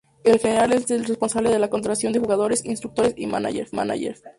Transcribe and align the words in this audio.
El 0.23 0.39
general 0.39 0.73
es 0.73 0.89
el 0.89 1.05
responsable 1.05 1.51
de 1.51 1.59
la 1.59 1.69
contratación 1.69 2.11
de 2.11 2.17
jugadores, 2.19 2.65
instructores 2.65 3.13
y 3.17 3.27
mánagers. 3.27 3.69